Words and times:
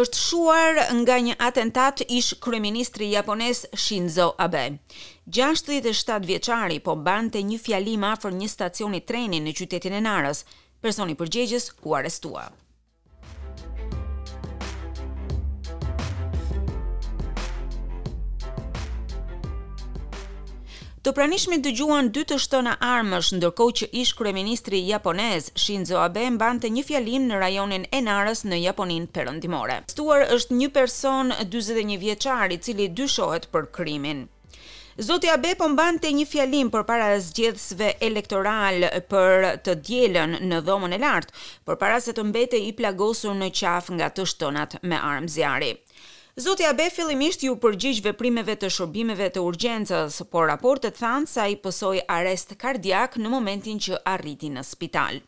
është 0.00 0.18
shuar 0.18 0.78
nga 1.02 1.16
një 1.20 1.34
atentat 1.48 2.00
ish 2.08 2.30
kryeministri 2.40 3.10
japonez 3.12 3.64
Shinzo 3.76 4.30
Abe. 4.40 4.78
67 5.28 6.26
vjeçari 6.26 6.80
po 6.80 6.96
bante 6.96 7.42
një 7.42 7.58
fjalim 7.66 8.06
afër 8.14 8.32
një 8.40 8.48
stacioni 8.54 9.02
treni 9.04 9.40
në 9.44 9.54
qytetin 9.60 10.00
e 10.00 10.02
Narës. 10.08 10.44
Personi 10.82 11.14
përgjegjës 11.18 11.70
u 11.84 11.92
arrestua. 11.98 12.48
Të 21.02 21.10
pranishmit 21.18 21.64
dëgjuan 21.64 22.12
dy 22.14 22.22
të 22.30 22.36
shtona 22.38 22.76
armësh, 22.88 23.32
ndërkohë 23.34 23.72
që 23.78 23.86
ish 24.02 24.10
kryeministri 24.18 24.78
japonez 24.86 25.48
Shinzo 25.62 25.96
Abe 25.98 26.28
mbante 26.30 26.68
një 26.70 26.84
fjalim 26.86 27.24
në 27.26 27.40
rajonin 27.42 27.86
e 27.90 28.00
Narës 28.06 28.44
në 28.46 28.60
Japoninë 28.68 29.10
Perëndimore. 29.16 29.80
Stuar 29.90 30.22
është 30.36 30.60
një 30.60 30.68
person 30.76 31.34
41 31.40 31.98
vjeçar 32.04 32.54
i 32.54 32.60
cili 32.68 32.86
dyshohet 33.00 33.48
për 33.50 33.66
krimin. 33.80 34.22
Zoti 35.08 35.26
Abe 35.34 35.56
po 35.58 35.66
mbante 35.72 36.06
një 36.14 36.22
fjalim 36.34 36.70
për 36.70 36.86
para 36.92 37.08
zgjedhësve 37.24 37.94
elektoral 38.10 38.86
për 39.10 39.50
të 39.66 39.74
djelen 39.88 40.38
në 40.52 40.62
dhomën 40.68 40.94
e 40.94 41.02
lartë, 41.02 41.34
për 41.66 41.82
para 41.82 41.98
se 42.04 42.14
të 42.14 42.28
mbete 42.30 42.62
i 42.62 42.70
plagosur 42.78 43.34
në 43.42 43.50
qaf 43.58 43.90
nga 43.98 44.12
të 44.14 44.28
shtonat 44.36 44.78
me 44.92 45.02
armë 45.14 45.34
zjari. 45.34 45.74
Zoti 46.36 46.64
Abe 46.66 46.86
fillimisht 46.90 47.42
ju 47.44 47.52
përgjigj 47.60 47.98
veprimeve 48.06 48.54
të 48.60 48.68
shërbimeve 48.72 49.26
të 49.34 49.40
urgjencës, 49.44 50.14
por 50.32 50.46
raportet 50.48 50.96
thanë 50.96 51.28
se 51.28 51.42
ai 51.42 51.58
posoi 51.60 52.00
arrest 52.08 52.54
kardiak 52.62 53.18
në 53.20 53.28
momentin 53.34 53.76
që 53.76 53.98
arriti 54.14 54.48
në 54.54 54.62
spital. 54.64 55.18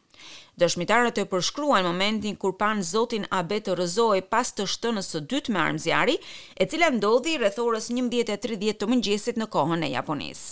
Dëshmitarët 0.57 1.21
e 1.21 1.27
përshkruan 1.35 1.85
momentin 1.85 2.39
kur 2.41 2.55
pan 2.57 2.81
Zotin 2.81 3.29
Abe 3.29 3.61
të 3.61 3.77
rrëzohej 3.77 4.23
pas 4.33 4.49
të 4.57 4.65
shtënës 4.65 5.13
së 5.13 5.23
dytë 5.35 5.53
me 5.53 5.61
armë 5.67 5.85
zjarri, 5.85 6.17
e 6.57 6.65
cila 6.73 6.89
ndodhi 6.97 7.37
rreth 7.37 7.61
orës 7.67 7.91
11:30 7.93 8.81
të 8.81 8.89
mëngjesit 8.95 9.37
në 9.43 9.51
kohën 9.59 9.85
e 9.85 9.93
Japonisë. 9.99 10.47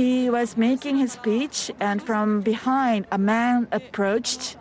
He 0.00 0.30
was 0.38 0.56
making 0.56 0.96
his 1.04 1.12
speech 1.20 1.68
and 1.90 2.00
from 2.08 2.40
behind 2.48 3.04
a 3.10 3.18
man 3.18 3.68
approached 3.80 4.54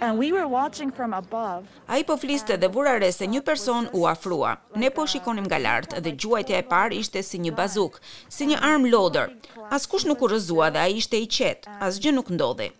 And 0.00 0.18
we 0.18 0.32
were 0.32 0.48
watching 0.48 0.90
from 0.90 1.12
above. 1.14 1.64
Ai 1.88 2.02
po 2.04 2.16
fliste 2.16 2.56
dhe 2.58 2.66
vura 2.68 2.98
re 3.00 3.10
se 3.12 3.26
një 3.26 3.44
person 3.44 3.88
u 3.92 4.06
afrua. 4.06 4.56
Ne 4.76 4.90
po 4.90 5.06
shikonim 5.06 5.44
nga 5.46 5.58
lart 5.58 5.90
dhe 6.02 6.10
gjuajtja 6.18 6.58
e 6.58 6.62
parë 6.70 6.98
ishte 7.02 7.22
si 7.22 7.38
një 7.38 7.54
bazuk, 7.54 8.00
si 8.28 8.46
një 8.46 8.58
arm 8.60 8.84
loader. 8.90 9.30
Askush 9.70 10.06
nuk 10.06 10.22
u 10.22 10.26
rrëzua 10.28 10.72
dhe 10.74 10.80
ai 10.82 10.94
ishte 11.00 11.16
i 11.22 11.26
qetë. 11.28 11.78
Asgjë 11.88 12.12
nuk 12.14 12.30
ndodhi. 12.30 12.70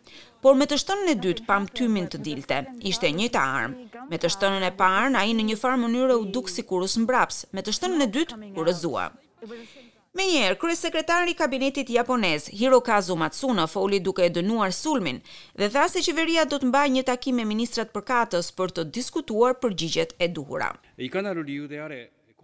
Por 0.42 0.54
me 0.56 0.66
të 0.68 0.76
shtënën 0.82 1.12
e 1.14 1.18
dytë 1.24 1.46
pam 1.48 1.68
tymin 1.68 2.10
të 2.12 2.18
dilte. 2.26 2.58
Ishte 2.92 3.06
e 3.08 3.12
njëjta 3.16 3.46
armë. 3.62 3.88
Me 4.10 4.16
të 4.20 4.32
shtënën 4.34 4.66
e 4.70 4.74
parë 4.82 5.14
ai 5.22 5.30
në 5.38 5.46
një 5.50 5.60
farë 5.62 5.80
mënyrë 5.86 6.18
u 6.20 6.26
duk 6.34 6.50
sikur 6.52 6.82
u 6.84 6.90
smbraps. 6.98 7.44
Me 7.52 7.62
të 7.64 7.72
shtënën 7.78 8.06
e 8.06 8.10
dytë 8.18 8.42
u 8.58 8.66
rrëzua. 8.66 9.06
Me 10.14 10.22
njerë, 10.30 10.54
sekretari 10.78 11.32
i 11.32 11.34
kabinetit 11.34 11.88
japonez, 11.90 12.44
Hirokazu 12.54 13.16
Matsuno, 13.18 13.64
foli 13.66 13.98
duke 14.00 14.22
e 14.22 14.28
dënuar 14.30 14.70
sulmin 14.72 15.16
dhe 15.58 15.66
tha 15.74 15.88
se 15.90 16.02
qeveria 16.06 16.44
do 16.46 16.60
të 16.62 16.68
mbaj 16.70 16.86
një 16.96 17.02
takim 17.08 17.40
me 17.40 17.46
ministrat 17.50 17.90
përkatës 17.96 18.52
për 18.60 18.74
të 18.76 18.84
diskutuar 18.94 19.56
përgjigjet 19.58 20.14
e 20.20 20.28
duhura. 20.36 20.68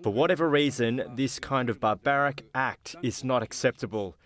For 0.03 0.11
whatever 0.19 0.49
reason, 0.51 0.99
this 1.15 1.39
kind 1.39 1.71
of 1.71 1.79
barbaric 1.79 2.43
act 2.55 2.97
is 3.03 3.23
not 3.23 3.47
acceptable. 3.47 4.17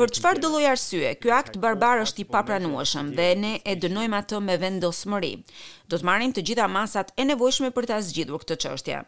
Për 0.00 0.12
çfarë 0.16 0.38
do 0.44 0.48
lloj 0.54 0.64
arsye, 0.72 1.12
ky 1.20 1.30
akt 1.34 1.56
barbar 1.64 1.98
është 2.06 2.22
i 2.22 2.24
papranueshëm 2.32 3.08
dhe 3.18 3.28
ne 3.44 3.52
e 3.66 3.74
dënojmë 3.84 4.16
atë 4.22 4.38
me 4.48 4.54
vendosmëri. 4.64 5.32
Do 5.92 5.98
të 6.00 6.06
marrim 6.08 6.32
të 6.32 6.44
gjitha 6.46 6.68
masat 6.80 7.10
e 7.20 7.26
nevojshme 7.32 7.72
për 7.76 7.88
ta 7.90 7.98
zgjidhur 8.08 8.44
këtë 8.46 8.56
çështje, 8.64 9.00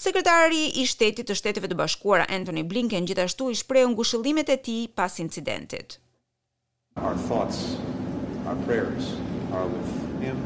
Sekretari 0.00 0.66
i 0.80 0.84
shtetit 0.86 1.28
të 1.30 1.36
shteteve 1.38 1.70
të 1.70 1.78
bashkuara 1.78 2.26
Anthony 2.36 2.62
Blinken 2.68 3.06
gjithashtu 3.08 3.48
i 3.50 3.56
shprehu 3.62 3.92
ngushëllimet 3.94 4.52
e 4.54 4.58
tij 4.66 4.82
pas 4.98 5.16
incidentit. 5.24 5.98
Our 6.96 7.16
thoughts, 7.28 7.60
our 8.48 8.58
prayers 8.66 9.08
are 9.56 9.64
with 9.70 9.96
him. 10.24 10.42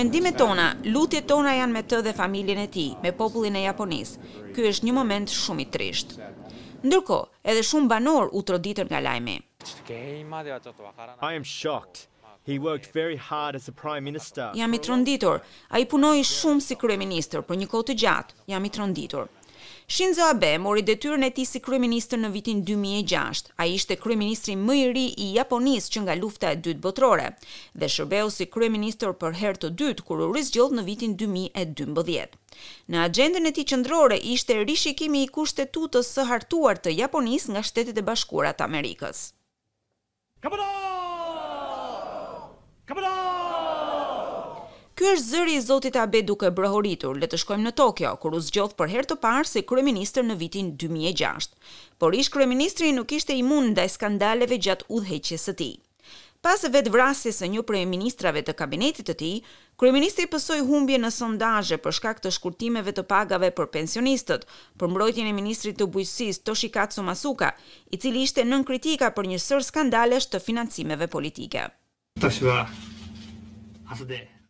Mendimet 0.00 0.36
tona, 0.38 0.68
lutjet 0.86 1.26
tona 1.30 1.56
janë 1.58 1.74
me 1.76 1.82
të 1.92 2.02
dhe 2.06 2.12
familjen 2.18 2.60
e 2.64 2.68
tij, 2.76 2.92
me 3.02 3.10
popullin 3.22 3.56
e 3.58 3.64
Japonisë. 3.64 4.18
Ky 4.54 4.68
është 4.72 4.86
një 4.88 4.94
moment 4.98 5.34
shumë 5.38 5.64
i 5.64 5.66
trisht. 5.76 6.14
Ndërkohë, 6.86 7.30
edhe 7.52 7.64
shumë 7.70 7.90
banor 7.90 8.30
u 8.38 8.42
troditën 8.50 8.86
nga 8.90 9.02
lajmi. 9.06 9.38
I 9.90 11.32
am 11.38 11.42
shocked. 11.44 12.09
He 12.42 12.58
worked 12.58 12.86
very 12.92 13.16
hard 13.16 13.54
as 13.54 13.68
a 13.68 13.72
prime 13.72 14.02
minister. 14.04 14.50
i 14.54 14.78
punoj 14.80 15.40
Ai 15.76 15.84
punoi 15.86 16.22
shumë 16.24 16.60
si 16.64 16.74
kryeministër 16.80 17.42
për 17.50 17.56
një 17.62 17.66
kohë 17.74 17.84
të 17.90 17.94
gjatë. 18.02 18.34
Jam 18.52 18.64
i 18.64 18.70
tronditur. 18.76 19.26
Shinzo 19.92 20.22
Abe 20.24 20.52
mori 20.58 20.82
detyrën 20.86 21.22
e 21.26 21.30
tij 21.36 21.46
si 21.50 21.60
kryeminist 21.60 22.12
në 22.16 22.30
vitin 22.36 22.62
2006. 22.64 23.50
Ai 23.60 23.66
ishte 23.76 23.96
kryeministri 24.00 24.54
më 24.56 24.74
i 24.74 24.84
ri 24.94 25.04
i 25.18 25.32
Japonisë 25.36 25.90
që 25.96 26.00
nga 26.06 26.14
lufta 26.20 26.52
e 26.52 26.56
dytë 26.66 26.80
botërore 26.86 27.26
dhe 27.74 27.88
shërbeu 27.96 28.30
si 28.32 28.46
kryeminist 28.46 29.04
për 29.20 29.36
herë 29.42 29.60
të 29.66 29.72
dytë 29.82 30.04
kur 30.08 30.22
u 30.24 30.30
rizgjodh 30.38 30.78
në 30.78 30.84
vitin 30.88 31.16
2012. 31.20 32.38
Në 32.94 33.02
agjendën 33.04 33.50
e 33.50 33.52
tij 33.58 33.68
qendrore 33.74 34.16
ishte 34.36 34.56
rishikimi 34.62 35.26
i 35.26 35.30
kushtetutës 35.36 36.08
së 36.16 36.24
hartuar 36.32 36.80
të 36.80 36.96
Japonisë 37.02 37.52
nga 37.58 37.62
Shtetet 37.68 38.00
e 38.00 38.06
Bashkuara 38.12 38.54
të 38.54 38.64
Amerikës. 38.70 39.26
Kapitan! 40.40 40.99
Kamado! 42.90 44.38
Ky 44.98 45.06
është 45.10 45.30
zëri 45.30 45.52
i 45.54 45.60
Zotit 45.62 45.94
Abe 46.00 46.24
duke 46.26 46.48
brohoritur. 46.50 47.14
Le 47.22 47.28
të 47.30 47.38
shkojmë 47.44 47.68
në 47.68 47.72
Tokyo, 47.78 48.10
kur 48.20 48.34
u 48.34 48.40
zgjodh 48.42 48.74
për 48.80 48.90
herë 48.94 49.08
të 49.12 49.16
parë 49.22 49.46
si 49.46 49.62
kryeministër 49.70 50.26
në 50.26 50.36
vitin 50.40 50.72
2006. 50.82 51.54
Por 52.02 52.16
ish 52.18 52.32
kryeministri 52.34 52.90
nuk 52.96 53.14
ishte 53.14 53.36
imun 53.38 53.70
ndaj 53.76 53.94
skandaleve 53.94 54.58
gjatë 54.66 54.88
udhëheqjes 54.98 55.46
së 55.50 55.54
tij. 55.62 55.76
Pas 56.42 56.62
vetë 56.74 56.90
së 57.38 57.46
një 57.54 57.62
prej 57.70 57.84
ministrave 57.86 58.42
të 58.42 58.54
kabinetit 58.58 59.06
të 59.06 59.14
tij, 59.22 59.36
kryeministri 59.78 60.26
pësoi 60.26 60.58
humbje 60.66 60.98
në 60.98 61.10
sondazhe 61.20 61.76
për 61.78 61.92
shkak 62.00 62.18
të 62.24 62.30
shkurtimeve 62.38 62.92
të 62.96 63.04
pagave 63.06 63.50
për 63.54 63.66
pensionistët, 63.78 64.46
për 64.78 64.88
mbrojtjen 64.88 65.26
e 65.26 65.32
ministrit 65.42 65.76
të 65.78 65.86
bujqësisë 65.94 66.42
Toshikatsu 66.50 67.02
Masuka, 67.12 67.52
i 67.92 67.96
cili 68.02 68.22
ishte 68.26 68.42
nën 68.42 68.64
kritika 68.64 69.12
për 69.14 69.30
një 69.34 69.38
sër 69.46 69.62
skandalesh 69.70 70.26
të 70.32 70.40
financimeve 70.46 71.06
politike. 71.06 71.68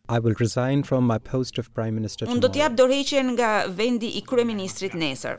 I 0.09 0.19
will 0.19 0.35
resign 0.37 0.83
from 0.83 1.05
my 1.07 1.17
post 1.17 1.57
of 1.57 1.69
prime 1.73 1.95
minister. 1.95 2.27
Un 2.27 2.39
do 2.43 2.49
të 2.51 2.59
jap 2.65 2.73
dorëheqjen 2.75 3.29
nga 3.37 3.51
vendi 3.71 4.09
i 4.19 4.21
kryeministrit 4.27 4.93
nesër. 4.99 5.37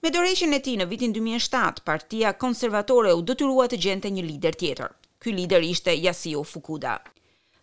Me 0.00 0.08
dorëheqjen 0.12 0.56
e 0.56 0.60
tij 0.64 0.78
në 0.80 0.86
vitin 0.88 1.12
2007, 1.12 1.82
Partia 1.84 2.32
Konservatore 2.44 3.12
u 3.12 3.20
detyrua 3.28 3.66
të 3.68 3.80
gjente 3.84 4.08
një 4.12 4.24
lider 4.24 4.56
tjetër. 4.56 4.94
Ky 5.20 5.34
lider 5.36 5.64
ishte 5.68 5.92
Yasuo 6.00 6.44
Fukuda. 6.48 6.96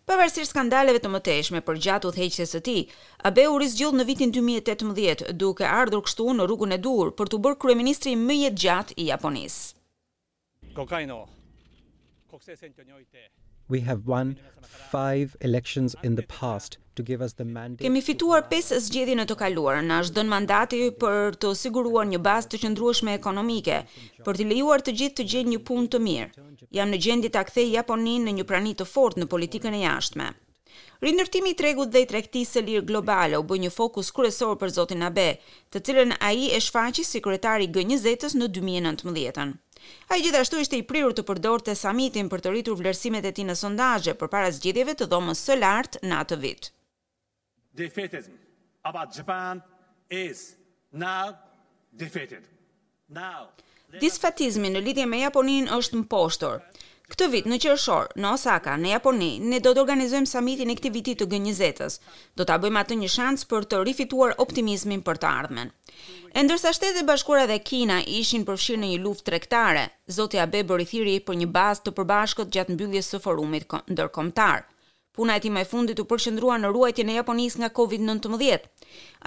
Pavarësisht 0.06 0.54
skandaleve 0.54 1.00
të 1.02 1.10
mëtejshme 1.14 1.64
për 1.66 1.80
gjatë 1.88 2.10
udhëheqjes 2.12 2.54
së 2.54 2.62
tij, 2.68 2.82
Abe 3.26 3.48
u 3.50 3.58
rizgjodh 3.58 3.98
në 3.98 4.06
vitin 4.12 4.34
2018 4.36 5.32
duke 5.42 5.66
ardhur 5.66 6.04
kështu 6.06 6.28
në 6.38 6.46
rrugën 6.48 6.76
e 6.76 6.82
dur 6.86 7.10
për 7.18 7.34
të 7.34 7.42
bërë 7.48 7.58
kryeministri 7.64 8.14
më 8.26 8.38
i 8.46 8.50
gjatë 8.66 8.98
i 9.00 9.08
Japonisë. 9.10 9.62
Kokaino 10.76 11.24
we 13.68 13.80
have 13.80 14.06
won 14.06 14.36
five 14.90 15.36
elections 15.40 15.94
in 16.02 16.14
the 16.14 16.22
past 16.40 16.78
to 16.94 17.02
give 17.02 17.20
us 17.20 17.32
the 17.34 17.44
mandate. 17.44 17.86
Kemi 17.86 18.02
fituar 18.04 18.42
5 18.50 18.80
zgjedhje 18.86 19.16
në 19.18 19.24
të 19.30 19.36
kaluarën, 19.40 19.88
na 19.88 19.96
është 20.04 20.16
dhënë 20.18 20.32
mandati 20.32 20.80
për 21.02 21.38
të 21.42 21.52
siguruar 21.62 22.06
një 22.12 22.20
bazë 22.26 22.52
të 22.52 22.60
qëndrueshme 22.64 23.14
ekonomike, 23.18 23.80
për 24.26 24.38
të 24.38 24.46
lejuar 24.50 24.84
të 24.86 24.94
gjithë 25.00 25.16
të 25.22 25.26
gjejnë 25.32 25.52
një 25.54 25.60
punë 25.70 25.90
të 25.96 26.00
mirë. 26.06 26.30
Jam 26.78 26.90
në 26.94 27.00
gjendje 27.06 27.32
ta 27.34 27.42
kthej 27.48 27.72
Japoninë 27.74 28.28
në 28.28 28.36
një 28.38 28.44
prani 28.50 28.74
të 28.78 28.86
fortë 28.92 29.24
në 29.24 29.28
politikën 29.34 29.74
e 29.74 29.82
jashtme. 29.84 30.30
Rindërtimi 31.04 31.50
i 31.52 31.56
tregut 31.58 31.90
dhe 31.92 32.00
i 32.04 32.06
tregtisë 32.08 32.56
së 32.58 32.60
lirë 32.68 32.86
globale 32.88 33.38
u 33.38 33.44
bë 33.44 33.58
një 33.64 33.70
fokus 33.74 34.08
kryesor 34.14 34.54
për 34.58 34.70
zotin 34.76 35.02
Abe, 35.04 35.26
të 35.70 35.82
cilën 35.86 36.14
ai 36.20 36.48
e 36.56 36.60
shfaqi 36.64 37.02
si 37.04 37.18
sekretari 37.18 37.66
i 37.68 37.72
G20-s 37.74 38.38
në 38.38 38.48
2019-ën. 38.56 39.52
A 40.12 40.16
i 40.18 40.22
gjithashtu 40.22 40.60
ishte 40.62 40.78
i 40.78 40.84
prirur 40.90 41.14
të 41.16 41.24
përdor 41.28 41.64
të 41.66 41.74
samitin 41.80 42.30
për 42.32 42.42
të 42.44 42.52
rritur 42.52 42.76
vlerësimet 42.80 43.26
e 43.28 43.32
ti 43.36 43.44
në 43.48 43.56
sondajë 43.60 44.14
për 44.20 44.30
para 44.34 44.52
zgjidhjeve 44.58 44.94
të 45.00 45.08
dhomës 45.12 45.42
së 45.48 45.56
lartë 45.60 46.02
në 46.08 46.18
atë 46.24 46.38
vit. 46.44 46.70
Defetism 47.80 49.60
is 50.22 50.46
now 51.06 51.24
Now, 53.14 53.40
Disfatizmi 54.02 54.70
në 54.74 54.80
lidhje 54.86 55.04
me 55.10 55.18
Japonin 55.20 55.68
është 55.78 55.98
në 56.00 56.06
poshtor. 56.14 56.62
Këtë 57.12 57.26
vit 57.32 57.46
në 57.50 57.56
qershor 57.60 58.06
në 58.22 58.28
Osaka, 58.32 58.76
në 58.80 58.94
Japoni, 58.94 59.32
ne 59.50 59.58
do 59.60 59.74
të 59.76 59.82
organizojmë 59.82 60.30
samitin 60.30 60.70
e 60.72 60.76
këtij 60.78 60.92
viti 60.94 61.14
të 61.20 61.26
G20-s. 61.34 61.98
Do 62.40 62.46
ta 62.48 62.56
bëjmë 62.62 62.80
atë 62.80 62.96
një 63.02 63.10
shans 63.14 63.44
për 63.50 63.66
të 63.68 63.82
rifituar 63.90 64.32
optimizmin 64.44 65.04
për 65.04 65.20
të 65.24 65.32
ardhmen. 65.42 65.72
E 66.32 66.44
ndërsa 66.46 66.72
Shtetet 66.74 67.02
e 67.04 67.08
Bashkuara 67.10 67.44
dhe 67.50 67.60
Kina 67.68 68.00
ishin 68.18 68.46
përfshirë 68.48 68.82
në 68.86 68.92
një 68.94 69.02
luftë 69.04 69.28
tregtare, 69.28 69.84
Zoti 70.18 70.40
Abe 70.46 70.64
bëri 70.72 70.88
thirrje 70.94 71.20
për 71.28 71.42
një 71.42 71.50
bazë 71.58 71.84
të 71.86 71.96
përbashkët 72.00 72.56
gjatë 72.56 72.78
mbylljes 72.78 73.12
së 73.14 73.20
forumit 73.28 73.76
ndërkombëtar. 73.92 74.64
Puna 75.14 75.34
e 75.38 75.40
tij 75.42 75.52
më 75.54 75.60
e 75.62 75.66
fundit 75.70 76.00
u 76.02 76.04
përqendrua 76.10 76.54
në 76.58 76.68
ruajtjen 76.74 77.10
e 77.12 77.18
Japonisë 77.20 77.60
nga 77.60 77.68
COVID-19. 77.78 78.64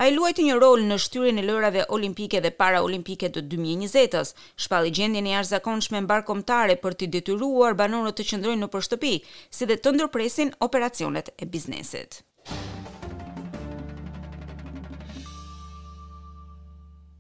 Ai 0.03 0.09
luajti 0.17 0.45
një 0.47 0.57
rol 0.59 0.83
në 0.89 0.97
shtyrjen 1.03 1.39
e 1.39 1.45
lërave 1.47 1.85
olimpike 1.97 2.41
dhe 2.43 2.51
paraolimpike 2.59 3.29
të 3.31 3.45
2020-s, 3.53 4.35
shpalli 4.65 4.91
gjendjen 4.97 5.29
e 5.31 5.35
jashtëzakonshme 5.37 6.03
mbarkombëtare 6.03 6.75
për 6.83 6.93
të 6.99 7.09
detyruar 7.15 7.79
banorët 7.83 8.19
të 8.19 8.27
qëndrojnë 8.33 8.65
nëpër 8.65 8.87
shtëpi, 8.89 9.13
si 9.55 9.63
dhe 9.71 9.79
të 9.79 9.95
ndërpresin 9.95 10.53
operacionet 10.67 11.31
e 11.39 11.53
biznesit. 11.55 12.25